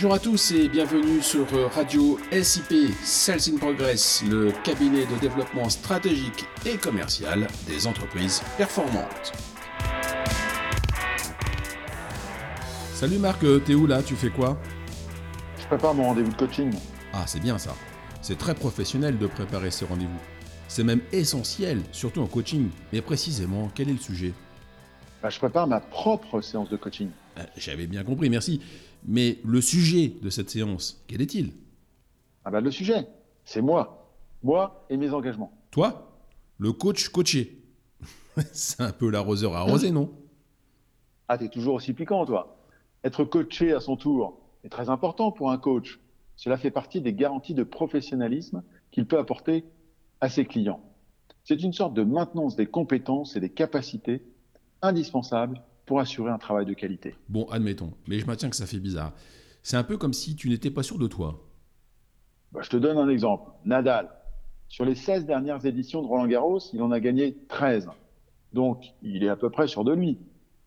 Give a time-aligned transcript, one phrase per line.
[0.00, 5.68] Bonjour à tous et bienvenue sur Radio SIP Sales in Progress, le cabinet de développement
[5.68, 9.32] stratégique et commercial des entreprises performantes.
[12.92, 14.00] Salut Marc, t'es où là?
[14.00, 14.56] Tu fais quoi?
[15.60, 16.72] Je prépare mon rendez-vous de coaching.
[17.12, 17.74] Ah, c'est bien ça.
[18.22, 20.20] C'est très professionnel de préparer ces rendez-vous.
[20.68, 22.70] C'est même essentiel, surtout en coaching.
[22.92, 24.32] Mais précisément, quel est le sujet?
[25.24, 27.08] Bah, Je prépare ma propre séance de coaching.
[27.38, 28.60] Euh, j'avais bien compris, merci.
[29.04, 31.52] Mais le sujet de cette séance, quel est-il?
[32.44, 33.06] Ah bah le sujet,
[33.44, 34.12] c'est moi.
[34.42, 35.52] Moi et mes engagements.
[35.70, 36.12] Toi
[36.58, 37.62] Le coach coaché.
[38.52, 40.10] c'est un peu l'arroseur arrosé, non?
[41.28, 42.56] Ah, t'es toujours aussi piquant, toi.
[43.04, 46.00] Être coaché à son tour est très important pour un coach.
[46.36, 49.64] Cela fait partie des garanties de professionnalisme qu'il peut apporter
[50.20, 50.80] à ses clients.
[51.44, 54.22] C'est une sorte de maintenance des compétences et des capacités
[54.82, 57.14] indispensables pour assurer un travail de qualité.
[57.30, 59.14] Bon, admettons, mais je maintiens que ça fait bizarre.
[59.62, 61.40] C'est un peu comme si tu n'étais pas sûr de toi.
[62.52, 63.50] Bah, je te donne un exemple.
[63.64, 64.10] Nadal,
[64.68, 67.88] sur les 16 dernières éditions de Roland Garros, il en a gagné 13.
[68.52, 70.18] Donc, il est à peu près sûr de lui.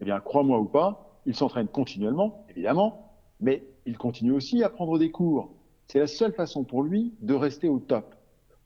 [0.00, 4.98] Eh bien, crois-moi ou pas, il s'entraîne continuellement, évidemment, mais il continue aussi à prendre
[4.98, 5.54] des cours.
[5.86, 8.14] C'est la seule façon pour lui de rester au top.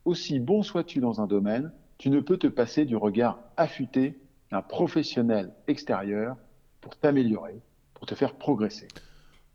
[0.04, 4.20] Aussi bon sois-tu dans un domaine, tu ne peux te passer du regard affûté
[4.54, 6.36] d'un professionnel extérieur
[6.80, 7.60] pour t'améliorer,
[7.92, 8.86] pour te faire progresser.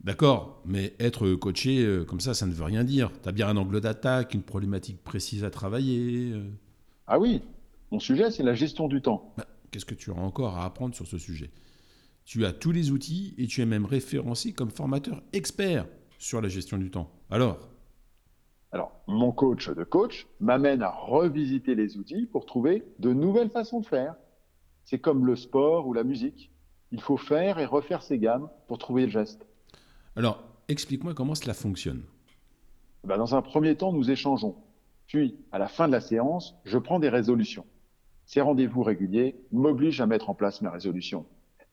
[0.02, 3.10] D'accord, mais être coaché euh, comme ça, ça ne veut rien dire.
[3.22, 6.32] Tu as bien un angle d'attaque, une problématique précise à travailler.
[6.34, 6.50] Euh.
[7.06, 7.40] Ah oui,
[7.90, 9.32] mon sujet, c'est la gestion du temps.
[9.38, 11.50] Bah, qu'est-ce que tu as encore à apprendre sur ce sujet?
[12.26, 15.86] Tu as tous les outils et tu es même référencé comme formateur expert
[16.18, 17.10] sur la gestion du temps.
[17.30, 17.70] Alors?
[18.70, 23.80] Alors, mon coach de coach m'amène à revisiter les outils pour trouver de nouvelles façons
[23.80, 24.14] de faire.
[24.84, 26.50] C'est comme le sport ou la musique.
[26.92, 29.46] Il faut faire et refaire ses gammes pour trouver le geste.
[30.16, 32.02] Alors, explique-moi comment cela fonctionne.
[33.04, 34.56] Ben, dans un premier temps, nous échangeons.
[35.06, 37.66] Puis, à la fin de la séance, je prends des résolutions.
[38.26, 41.26] Ces rendez-vous réguliers m'obligent à mettre en place mes résolutions.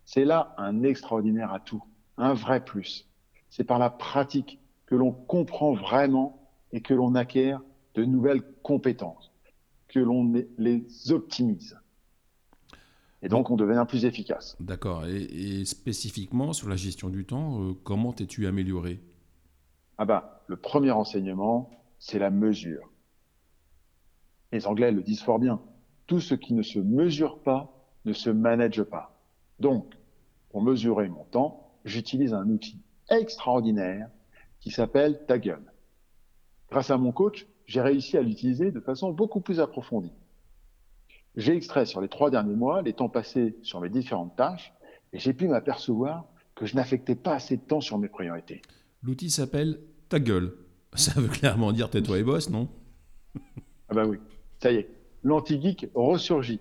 [0.05, 1.83] C'est là un extraordinaire atout,
[2.17, 3.07] un vrai plus.
[3.49, 7.61] C'est par la pratique que l'on comprend vraiment et que l'on acquiert
[7.93, 9.31] de nouvelles compétences,
[9.87, 11.77] que l'on les optimise.
[13.27, 14.55] Et donc, on devient plus efficace.
[14.61, 15.05] D'accord.
[15.05, 19.01] Et, spécifiquement sur la gestion du temps, euh, comment t'es-tu amélioré?
[19.97, 22.89] Ah bah, le premier enseignement, c'est la mesure.
[24.53, 25.59] Les Anglais le disent fort bien.
[26.05, 27.73] Tout ce qui ne se mesure pas
[28.05, 29.19] ne se manage pas.
[29.59, 29.93] Donc,
[30.49, 34.09] pour mesurer mon temps, j'utilise un outil extraordinaire
[34.61, 39.59] qui s'appelle Ta Grâce à mon coach, j'ai réussi à l'utiliser de façon beaucoup plus
[39.59, 40.13] approfondie.
[41.37, 44.73] J'ai extrait sur les trois derniers mois les temps passés sur mes différentes tâches
[45.13, 46.25] et j'ai pu m'apercevoir
[46.55, 48.63] que je n'affectais pas assez de temps sur mes priorités.
[49.03, 50.55] L'outil s'appelle Ta gueule.
[50.95, 52.67] Ça veut clairement dire tais-toi et bosse, non?
[53.89, 54.17] Ah bah oui,
[54.59, 54.89] ça y est,
[55.23, 56.59] l'anti-geek ressurgit.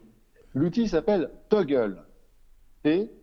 [0.53, 2.03] L'outil s'appelle Toggle.
[2.83, 3.15] T-O-G-G-L.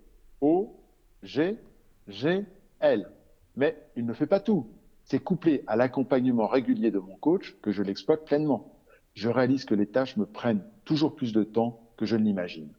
[3.55, 4.65] Mais il ne fait pas tout.
[5.03, 8.72] C'est couplé à l'accompagnement régulier de mon coach que je l'exploite pleinement
[9.13, 12.69] je réalise que les tâches me prennent toujours plus de temps que je ne l'imagine.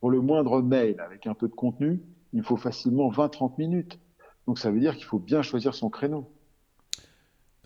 [0.00, 2.00] Pour le moindre mail avec un peu de contenu,
[2.32, 3.98] il faut facilement 20-30 minutes.
[4.46, 6.30] Donc ça veut dire qu'il faut bien choisir son créneau.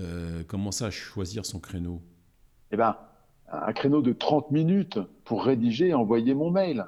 [0.01, 2.01] Euh, comment ça, choisir son créneau?
[2.71, 2.97] Eh bien,
[3.51, 6.87] un créneau de 30 minutes pour rédiger et envoyer mon mail.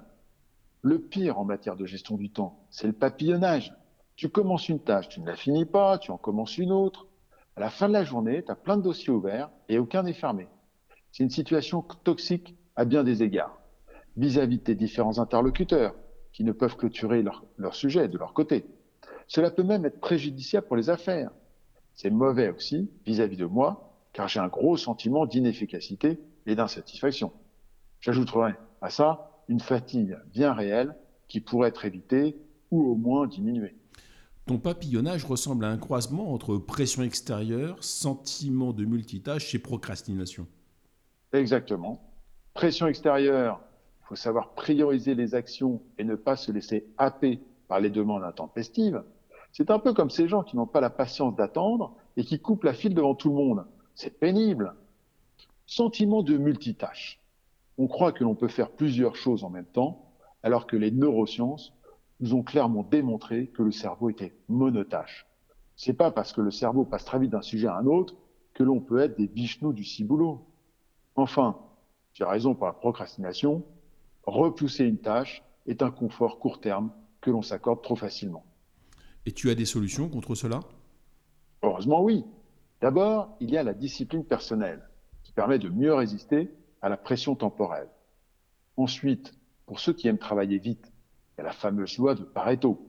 [0.83, 3.75] Le pire en matière de gestion du temps, c'est le papillonnage.
[4.17, 7.07] Tu commences une tâche, tu ne la finis pas, tu en commences une autre.
[7.57, 10.13] À la fin de la journée, tu as plein de dossiers ouverts et aucun n'est
[10.13, 10.49] fermé.
[11.13, 13.61] C'est une situation toxique à bien des égards,
[14.17, 15.95] vis-à-vis de tes différents interlocuteurs,
[16.33, 18.65] qui ne peuvent clôturer leur, sujet de leur côté.
[19.27, 21.31] Cela peut même être préjudiciable pour les affaires.
[21.95, 27.33] C'est mauvais aussi vis-à-vis de moi, car j'ai un gros sentiment d'inefficacité et d'insatisfaction.
[28.01, 30.97] J'ajouterai à ça une fatigue bien réelle
[31.29, 32.37] qui pourrait être évitée
[32.71, 33.75] ou au moins diminuée.
[34.47, 40.47] Ton papillonnage ressemble à un croisement entre pression extérieure, sentiment de multitâche et procrastination.
[41.33, 42.01] Exactement.
[42.55, 43.61] Pression extérieure,
[44.03, 48.25] il faut savoir prioriser les actions et ne pas se laisser happer par les demandes
[48.25, 49.05] intempestives.
[49.53, 52.65] C'est un peu comme ces gens qui n'ont pas la patience d'attendre et qui coupent
[52.65, 53.65] la file devant tout le monde.
[53.95, 54.75] C'est pénible.
[55.67, 57.21] Sentiment de multitâche.
[57.79, 60.05] On croit que l'on peut faire plusieurs choses en même temps,
[60.43, 61.73] alors que les neurosciences
[62.21, 65.27] nous ont clairement démontré que le cerveau était monotâche.
[65.77, 68.15] C'est pas parce que le cerveau passe très vite d'un sujet à un autre
[68.53, 70.45] que l'on peut être des bichenous du ciboulot.
[71.17, 71.59] Enfin,
[72.13, 73.65] j'ai raison pour la procrastination,
[74.25, 76.91] repousser une tâche est un confort court terme
[77.21, 78.45] que l'on s'accorde trop facilement.
[79.27, 80.61] Et tu as des solutions contre cela?
[81.63, 82.25] Heureusement, oui.
[82.81, 84.83] D'abord, il y a la discipline personnelle,
[85.23, 87.89] qui permet de mieux résister à la pression temporelle.
[88.77, 89.35] Ensuite,
[89.67, 90.91] pour ceux qui aiment travailler vite,
[91.37, 92.87] il y a la fameuse loi de Pareto.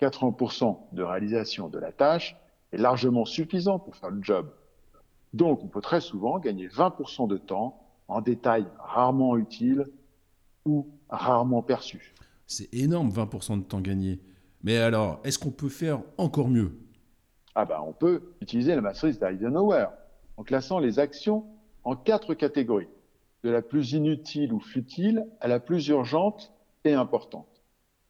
[0.00, 2.36] 80% de réalisation de la tâche
[2.72, 4.52] est largement suffisant pour faire le job.
[5.32, 9.84] Donc, on peut très souvent gagner 20% de temps en détails rarement utiles
[10.64, 12.14] ou rarement perçus.
[12.46, 14.20] C'est énorme, 20% de temps gagné.
[14.62, 16.72] Mais alors, est-ce qu'on peut faire encore mieux?
[17.54, 19.86] Ah ben, on peut utiliser la matrice d'Eisenhower
[20.36, 21.44] en classant les actions
[21.84, 22.88] en quatre catégories,
[23.44, 26.52] de la plus inutile ou futile à la plus urgente
[26.84, 27.62] et importante.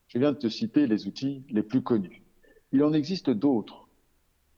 [0.08, 2.22] Je viens de te citer les outils les plus connus.
[2.72, 3.88] Il en existe d'autres.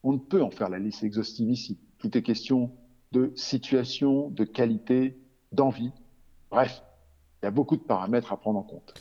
[0.03, 1.79] On ne peut en faire la liste exhaustive ici.
[2.01, 2.73] Tout est question
[3.13, 5.19] de situation, de qualité,
[5.53, 5.93] d'envie.
[6.51, 6.83] Bref,
[7.43, 8.95] il y a beaucoup de paramètres à prendre en compte.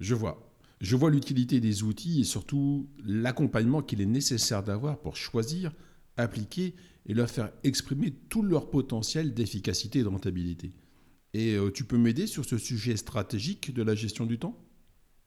[0.00, 0.46] Je vois.
[0.80, 5.72] Je vois l'utilité des outils et surtout l'accompagnement qu'il est nécessaire d'avoir pour choisir,
[6.16, 6.74] appliquer
[7.06, 10.70] et leur faire exprimer tout leur potentiel d'efficacité et de rentabilité.
[11.34, 14.56] Et euh, tu peux m'aider sur ce sujet stratégique de la gestion du temps?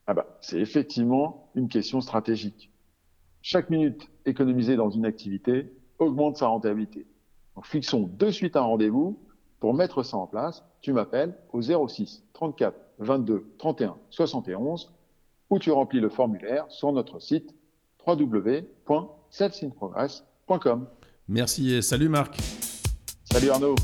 [0.06, 2.70] Ah bah, c'est effectivement une question stratégique.
[3.40, 7.06] Chaque minute économisée dans une activité augmente sa rentabilité.
[7.54, 9.18] Donc fixons de suite un rendez-vous
[9.60, 10.64] pour mettre ça en place.
[10.80, 14.92] Tu m'appelles au 06 34 22 31 71
[15.50, 17.54] ou tu remplis le formulaire sur notre site
[18.06, 20.86] www.celsinprogress.com.
[21.28, 22.38] Merci et salut Marc.
[23.24, 23.74] Salut Arnaud.